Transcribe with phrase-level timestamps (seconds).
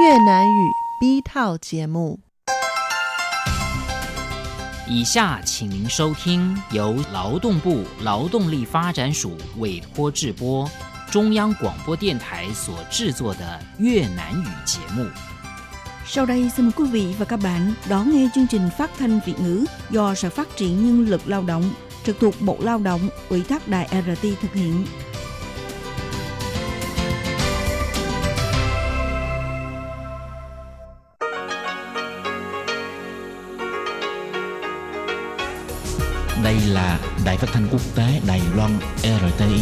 [0.00, 2.20] 越南语 B 套节目。
[4.88, 10.70] 以下请您收听由劳动部劳动力发展署委托制播，
[11.10, 15.06] 中央广播电台所制作的越南语节目。
[16.06, 19.40] Sau đây xin mời quý vị và các bạn đón nghe chương trình phát thanh Việt
[19.40, 21.70] ngữ do Sở Phát triển Nhân lực Lao động
[22.04, 24.86] trực thuộc Bộ Lao động ủy thác Đài RT thực hiện.
[36.44, 39.60] Đây là Đài Phát thanh Quốc tế Đài Loan RTI.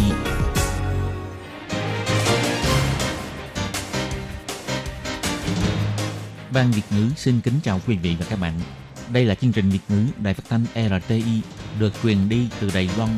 [6.53, 8.55] Ban Việt ngữ xin kính chào quý vị và các bạn.
[9.13, 11.41] Đây là chương trình Việt ngữ Đài Phát thanh RTI
[11.81, 13.11] được truyền đi từ Đài Loan.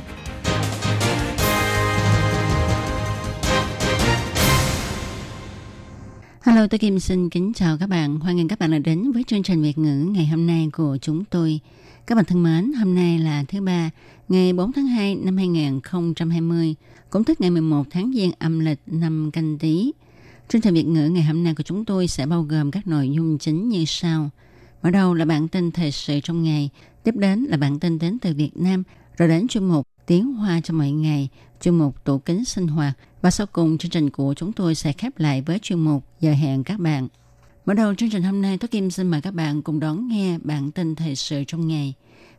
[6.43, 8.21] Hello, tôi Kim xin kính chào các bạn.
[8.21, 10.99] Hoan nghênh các bạn đã đến với chương trình Việt ngữ ngày hôm nay của
[11.01, 11.61] chúng tôi.
[12.07, 13.91] Các bạn thân mến, hôm nay là thứ ba,
[14.29, 16.75] ngày 4 tháng 2 năm 2020,
[17.11, 19.93] cũng tức ngày 11 tháng Giêng âm lịch năm canh tí.
[20.49, 23.11] Chương trình Việt ngữ ngày hôm nay của chúng tôi sẽ bao gồm các nội
[23.11, 24.31] dung chính như sau.
[24.83, 26.71] Mở đầu là bản tin thời sự trong ngày,
[27.05, 28.83] tiếp đến là bản tin đến từ Việt Nam,
[29.17, 31.29] rồi đến chuyên mục Tiếng Hoa cho mọi ngày,
[31.61, 32.93] chuyên mục Tủ kính sinh hoạt
[33.23, 36.33] và sau cùng chương trình của chúng tôi sẽ khép lại với chuyên mục Giờ
[36.33, 37.09] hẹn các bạn.
[37.67, 40.39] Mở đầu chương trình hôm nay, Tố Kim xin mời các bạn cùng đón nghe
[40.39, 41.95] bản tin thời sự trong ngày.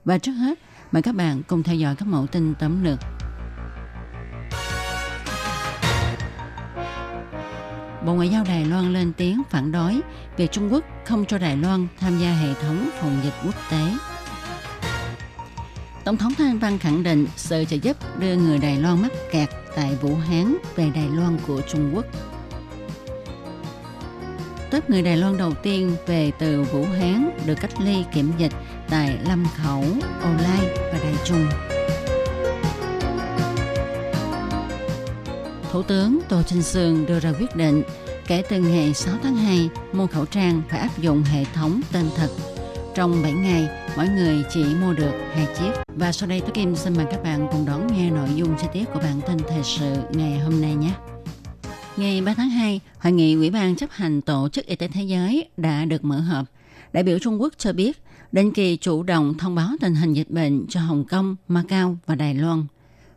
[0.05, 0.59] Và trước hết,
[0.91, 2.99] mời các bạn cùng theo dõi các mẫu tin tóm lược.
[8.05, 10.01] Bộ Ngoại giao Đài Loan lên tiếng phản đối
[10.37, 13.93] việc Trung Quốc không cho Đài Loan tham gia hệ thống phòng dịch quốc tế.
[16.05, 19.49] Tổng thống Thanh Văn khẳng định sự trợ giúp đưa người Đài Loan mắc kẹt
[19.75, 22.05] tại Vũ Hán về Đài Loan của Trung Quốc.
[24.73, 28.51] Tớp người Đài Loan đầu tiên về từ Vũ Hán được cách ly kiểm dịch
[28.89, 29.83] tại Lâm Khẩu,
[30.21, 31.45] Âu Lai và Đài Trung.
[35.71, 37.83] Thủ tướng Tô Trinh Sương đưa ra quyết định
[38.27, 42.05] kể từ ngày 6 tháng 2, mua khẩu trang phải áp dụng hệ thống tên
[42.15, 42.29] thật.
[42.95, 43.67] Trong 7 ngày,
[43.97, 45.71] mỗi người chỉ mua được hai chiếc.
[45.87, 48.67] Và sau đây, Tôi Kim xin mời các bạn cùng đón nghe nội dung chi
[48.73, 50.91] tiết của bản tin thời sự ngày hôm nay nhé.
[51.97, 55.03] Ngày 3 tháng 2, Hội nghị Ủy ban chấp hành Tổ chức Y tế Thế
[55.03, 56.45] giới đã được mở họp.
[56.93, 60.29] Đại biểu Trung Quốc cho biết, định kỳ chủ động thông báo tình hình dịch
[60.29, 62.65] bệnh cho Hồng Kông, Macau và Đài Loan.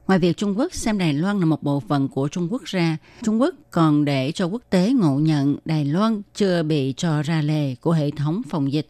[0.06, 2.96] Ngoài việc Trung Quốc xem Đài Loan là một bộ phận của Trung Quốc ra,
[3.22, 7.42] Trung Quốc còn để cho quốc tế ngộ nhận Đài Loan chưa bị cho ra
[7.42, 8.88] lề của hệ thống phòng dịch.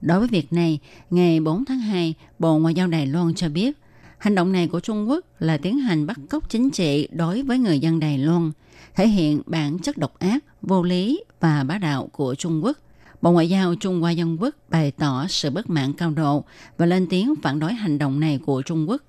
[0.00, 0.78] Đối với việc này,
[1.10, 3.79] ngày 4 tháng 2, Bộ Ngoại giao Đài Loan cho biết,
[4.20, 7.58] hành động này của Trung Quốc là tiến hành bắt cóc chính trị đối với
[7.58, 8.52] người dân Đài Loan,
[8.94, 12.76] thể hiện bản chất độc ác, vô lý và bá đạo của Trung Quốc.
[13.22, 16.44] Bộ Ngoại giao Trung Hoa Dân Quốc bày tỏ sự bất mãn cao độ
[16.78, 19.02] và lên tiếng phản đối hành động này của Trung Quốc.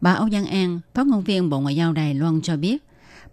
[0.00, 2.84] Bà Âu Giang An, phát ngôn viên Bộ Ngoại giao Đài Loan cho biết,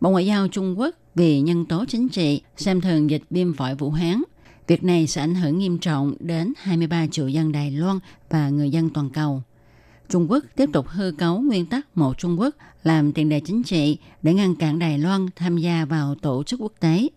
[0.02, 3.76] Bộ Ngoại giao Trung Quốc vì nhân tố chính trị xem thường dịch viêm phổi
[3.76, 4.24] Vũ Hán.
[4.68, 8.00] Việc này sẽ ảnh hưởng nghiêm trọng đến 23 triệu dân Đài Loan
[8.30, 9.44] và người dân toàn cầu.
[10.14, 13.64] Trung Quốc tiếp tục hư cấu nguyên tắc một Trung Quốc làm tiền đề chính
[13.64, 17.08] trị để ngăn cản Đài Loan tham gia vào tổ chức quốc tế.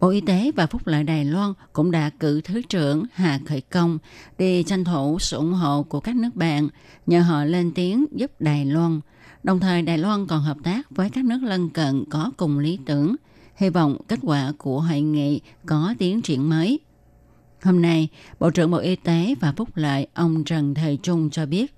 [0.00, 3.60] Bộ Y tế và Phúc lợi Đài Loan cũng đã cử Thứ trưởng Hà Khởi
[3.60, 3.98] Công
[4.38, 6.68] đi tranh thủ sự ủng hộ của các nước bạn,
[7.06, 9.00] nhờ họ lên tiếng giúp Đài Loan.
[9.42, 12.78] Đồng thời Đài Loan còn hợp tác với các nước lân cận có cùng lý
[12.86, 13.16] tưởng,
[13.56, 16.80] hy vọng kết quả của hội nghị có tiến triển mới.
[17.62, 18.08] Hôm nay,
[18.40, 21.74] Bộ trưởng Bộ Y tế và Phúc lợi ông Trần Thời Trung cho biết,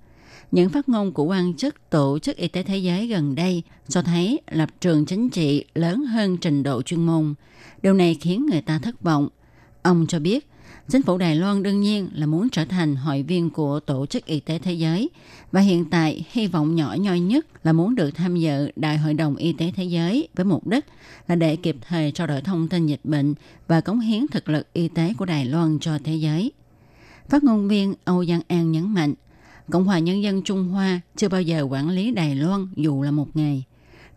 [0.51, 4.01] những phát ngôn của quan chức Tổ chức Y tế Thế giới gần đây cho
[4.01, 7.33] thấy lập trường chính trị lớn hơn trình độ chuyên môn.
[7.81, 9.29] Điều này khiến người ta thất vọng.
[9.81, 10.47] Ông cho biết,
[10.89, 14.25] chính phủ Đài Loan đương nhiên là muốn trở thành hội viên của Tổ chức
[14.25, 15.09] Y tế Thế giới
[15.51, 19.13] và hiện tại hy vọng nhỏ nhoi nhất là muốn được tham dự Đại hội
[19.13, 20.85] đồng Y tế Thế giới với mục đích
[21.27, 23.33] là để kịp thời trao đổi thông tin dịch bệnh
[23.67, 26.51] và cống hiến thực lực y tế của Đài Loan cho thế giới.
[27.29, 29.13] Phát ngôn viên Âu Giang An nhấn mạnh,
[29.71, 33.11] Cộng hòa Nhân dân Trung Hoa chưa bao giờ quản lý Đài Loan dù là
[33.11, 33.63] một ngày.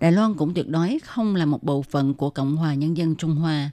[0.01, 3.15] Đài Loan cũng tuyệt đối không là một bộ phận của Cộng hòa Nhân dân
[3.15, 3.71] Trung Hoa.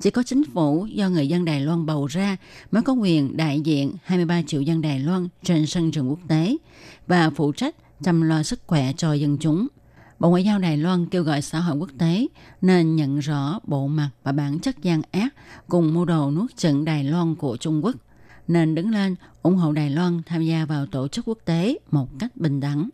[0.00, 2.36] Chỉ có chính phủ do người dân Đài Loan bầu ra
[2.70, 6.56] mới có quyền đại diện 23 triệu dân Đài Loan trên sân trường quốc tế
[7.06, 9.66] và phụ trách chăm lo sức khỏe cho dân chúng.
[10.18, 12.26] Bộ Ngoại giao Đài Loan kêu gọi xã hội quốc tế
[12.60, 15.34] nên nhận rõ bộ mặt và bản chất gian ác
[15.68, 17.96] cùng mô đồ nuốt chửng Đài Loan của Trung Quốc,
[18.50, 22.08] nên đứng lên ủng hộ Đài Loan tham gia vào tổ chức quốc tế một
[22.18, 22.88] cách bình đẳng.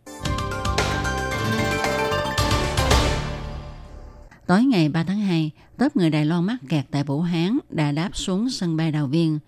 [4.47, 7.91] Tối ngày 3 tháng 2, tớp người Đài Loan mắc kẹt tại Vũ Hán đã
[7.91, 9.39] đáp xuống sân bay Đào Viên.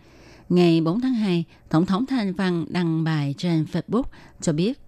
[0.49, 4.03] Ngày 4 tháng 2, Tổng thống Thanh Văn đăng bài trên Facebook
[4.41, 4.79] cho biết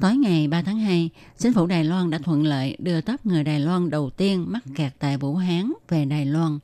[0.00, 3.44] Tối ngày 3 tháng 2, chính phủ Đài Loan đã thuận lợi đưa tớp người
[3.44, 6.58] Đài Loan đầu tiên mắc kẹt tại Vũ Hán về Đài Loan.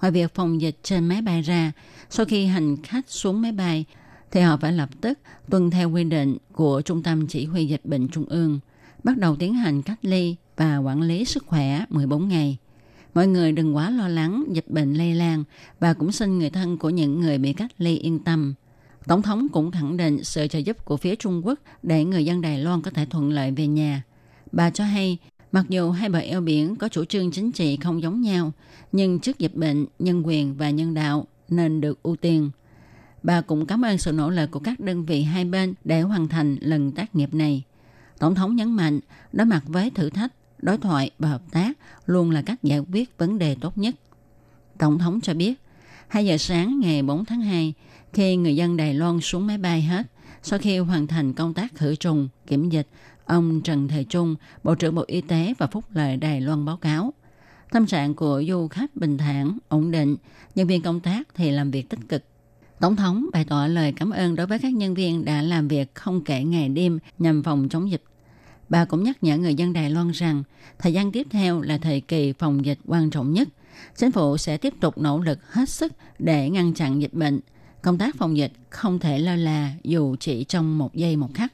[0.00, 1.72] Ngoài việc phòng dịch trên máy bay ra,
[2.10, 3.84] sau khi hành khách xuống máy bay,
[4.30, 5.18] thì họ phải lập tức
[5.50, 8.60] tuân theo quy định của Trung tâm Chỉ huy Dịch bệnh Trung ương,
[9.04, 12.58] bắt đầu tiến hành cách ly và quản lý sức khỏe 14 ngày.
[13.14, 15.44] Mọi người đừng quá lo lắng dịch bệnh lây lan
[15.80, 18.54] và cũng xin người thân của những người bị cách ly yên tâm.
[19.06, 22.40] Tổng thống cũng khẳng định sự trợ giúp của phía Trung Quốc để người dân
[22.40, 24.02] Đài Loan có thể thuận lợi về nhà.
[24.52, 25.18] Bà cho hay,
[25.52, 28.52] mặc dù hai bờ eo biển có chủ trương chính trị không giống nhau,
[28.92, 32.50] nhưng trước dịch bệnh, nhân quyền và nhân đạo nên được ưu tiên.
[33.22, 36.28] Bà cũng cảm ơn sự nỗ lực của các đơn vị hai bên để hoàn
[36.28, 37.62] thành lần tác nghiệp này.
[38.18, 39.00] Tổng thống nhấn mạnh,
[39.32, 43.18] đối mặt với thử thách, đối thoại và hợp tác luôn là cách giải quyết
[43.18, 43.94] vấn đề tốt nhất.
[44.78, 45.54] Tổng thống cho biết,
[46.08, 47.74] 2 giờ sáng ngày 4 tháng 2,
[48.12, 50.06] khi người dân Đài Loan xuống máy bay hết,
[50.42, 52.86] sau khi hoàn thành công tác khử trùng, kiểm dịch,
[53.30, 56.76] ông Trần Thời Trung, Bộ trưởng Bộ Y tế và Phúc lợi Đài Loan báo
[56.76, 57.14] cáo.
[57.70, 60.16] Tâm trạng của du khách bình thản, ổn định,
[60.54, 62.24] nhân viên công tác thì làm việc tích cực.
[62.80, 65.94] Tổng thống bày tỏ lời cảm ơn đối với các nhân viên đã làm việc
[65.94, 68.02] không kể ngày đêm nhằm phòng chống dịch.
[68.68, 70.42] Bà cũng nhắc nhở người dân Đài Loan rằng
[70.78, 73.48] thời gian tiếp theo là thời kỳ phòng dịch quan trọng nhất.
[73.96, 77.40] Chính phủ sẽ tiếp tục nỗ lực hết sức để ngăn chặn dịch bệnh.
[77.82, 81.52] Công tác phòng dịch không thể lơ là dù chỉ trong một giây một khắc.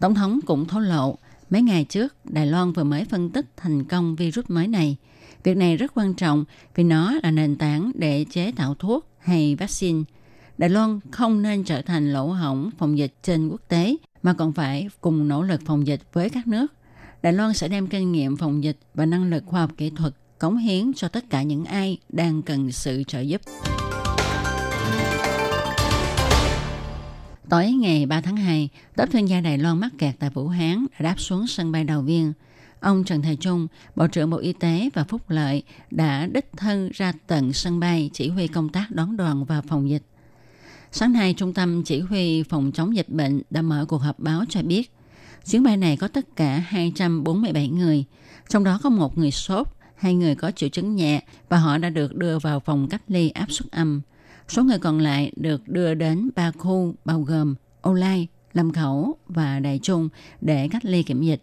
[0.00, 1.18] Tổng thống cũng thổ lộ,
[1.50, 4.96] mấy ngày trước Đài Loan vừa mới phân tích thành công virus mới này.
[5.44, 6.44] Việc này rất quan trọng
[6.74, 10.02] vì nó là nền tảng để chế tạo thuốc hay vaccine–
[10.58, 14.52] Đài Loan không nên trở thành lỗ hổng phòng dịch trên quốc tế mà còn
[14.52, 16.66] phải cùng nỗ lực phòng dịch với các nước.
[17.22, 20.14] Đài Loan sẽ đem kinh nghiệm phòng dịch và năng lực khoa học kỹ thuật
[20.38, 23.40] cống hiến cho tất cả những ai đang cần sự trợ giúp.
[27.54, 30.86] Tối ngày 3 tháng 2, tốp thương gia Đài Loan mắc kẹt tại Vũ Hán
[30.92, 32.32] đã đáp xuống sân bay Đào Viên.
[32.80, 33.66] Ông Trần Thầy Trung,
[33.96, 38.10] Bộ trưởng Bộ Y tế và Phúc Lợi đã đích thân ra tận sân bay
[38.12, 40.02] chỉ huy công tác đón đoàn và phòng dịch.
[40.92, 44.44] Sáng nay, Trung tâm Chỉ huy Phòng chống dịch bệnh đã mở cuộc họp báo
[44.48, 44.92] cho biết
[45.46, 48.04] chuyến bay này có tất cả 247 người,
[48.48, 51.88] trong đó có một người sốt, hai người có triệu chứng nhẹ và họ đã
[51.90, 54.00] được đưa vào phòng cách ly áp suất âm.
[54.48, 59.18] Số người còn lại được đưa đến ba khu bao gồm Âu Lai, Lâm Khẩu
[59.26, 60.08] và Đại Trung
[60.40, 61.40] để cách ly kiểm dịch.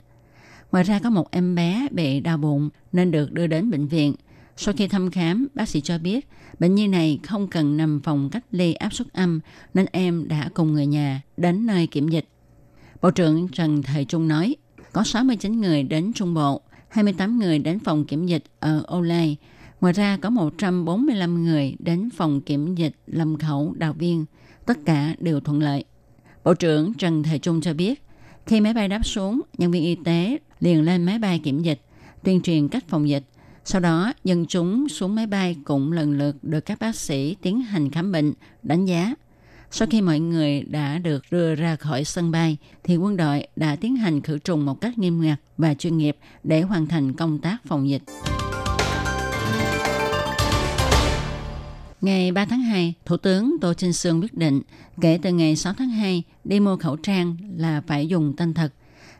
[0.71, 4.15] Ngoài ra có một em bé bị đau bụng nên được đưa đến bệnh viện.
[4.57, 6.27] Sau khi thăm khám, bác sĩ cho biết
[6.61, 9.39] Bệnh nhi này không cần nằm phòng cách ly áp suất âm
[9.73, 12.25] nên em đã cùng người nhà đến nơi kiểm dịch.
[13.01, 14.55] Bộ trưởng Trần Thời Trung nói,
[14.93, 19.37] có 69 người đến Trung Bộ, 28 người đến phòng kiểm dịch ở Âu Lai.
[19.81, 24.25] Ngoài ra có 145 người đến phòng kiểm dịch Lâm Khẩu Đào Viên.
[24.65, 25.83] Tất cả đều thuận lợi.
[26.43, 28.03] Bộ trưởng Trần Thời Trung cho biết,
[28.45, 31.81] khi máy bay đáp xuống, nhân viên y tế liền lên máy bay kiểm dịch,
[32.23, 33.23] tuyên truyền cách phòng dịch
[33.65, 37.61] sau đó, dân chúng xuống máy bay cũng lần lượt được các bác sĩ tiến
[37.61, 38.33] hành khám bệnh,
[38.63, 39.15] đánh giá.
[39.71, 43.75] Sau khi mọi người đã được đưa ra khỏi sân bay, thì quân đội đã
[43.75, 47.39] tiến hành khử trùng một cách nghiêm ngặt và chuyên nghiệp để hoàn thành công
[47.39, 48.03] tác phòng dịch.
[52.01, 54.61] Ngày 3 tháng 2, Thủ tướng Tô Trinh Sương quyết định
[55.01, 58.73] kể từ ngày 6 tháng 2 đi mua khẩu trang là phải dùng tên thật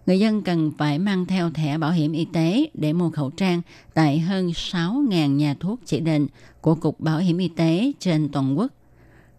[0.06, 3.62] người dân cần phải mang theo thẻ bảo hiểm y tế để mua khẩu trang
[3.94, 6.28] tại hơn 6.000 nhà thuốc chỉ định
[6.62, 8.72] của Cục Bảo hiểm Y tế trên toàn quốc.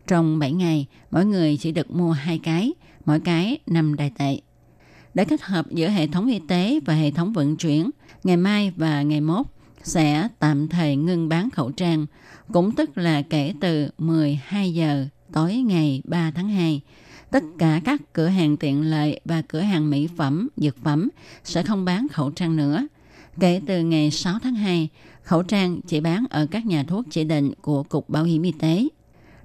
[0.06, 2.72] Trong 7 ngày, mỗi người chỉ được mua hai cái,
[3.04, 4.40] mỗi cái 5 đài tệ.
[5.14, 7.90] Để kết hợp giữa hệ thống y tế và hệ thống vận chuyển,
[8.24, 9.46] ngày mai và ngày mốt
[9.82, 12.06] sẽ tạm thời ngưng bán khẩu trang,
[12.52, 16.80] cũng tức là kể từ 12 giờ tối ngày 3 tháng 2
[17.32, 21.08] tất cả các cửa hàng tiện lợi và cửa hàng mỹ phẩm, dược phẩm
[21.44, 22.86] sẽ không bán khẩu trang nữa.
[23.40, 24.88] Kể từ ngày 6 tháng 2,
[25.22, 28.52] khẩu trang chỉ bán ở các nhà thuốc chỉ định của Cục Bảo hiểm Y
[28.52, 28.88] tế.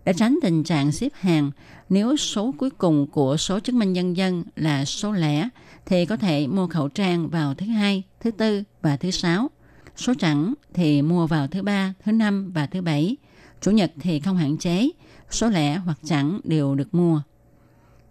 [0.06, 1.52] Để tránh tình trạng xếp hàng,
[1.90, 5.50] nếu số cuối cùng của số chứng minh nhân dân là số lẻ,
[5.86, 9.50] thì có thể mua khẩu trang vào thứ hai, thứ tư và thứ sáu.
[9.98, 13.16] Số chẵn thì mua vào thứ ba, thứ năm và thứ bảy.
[13.62, 14.90] Chủ nhật thì không hạn chế,
[15.30, 17.22] số lẻ hoặc chẵn đều được mua.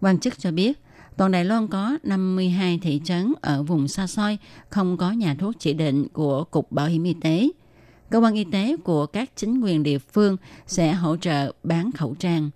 [0.01, 0.79] Quan chức cho biết,
[1.17, 4.37] toàn Đài Loan có 52 thị trấn ở vùng xa xôi
[4.69, 7.49] không có nhà thuốc chỉ định của Cục Bảo hiểm Y tế.
[8.09, 12.15] Cơ quan y tế của các chính quyền địa phương sẽ hỗ trợ bán khẩu
[12.19, 12.49] trang.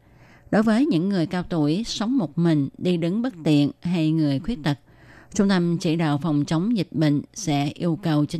[0.51, 4.39] Đối với những người cao tuổi sống một mình, đi đứng bất tiện hay người
[4.39, 4.77] khuyết tật,
[5.33, 8.39] Trung tâm chỉ đạo phòng chống dịch bệnh sẽ yêu cầu chính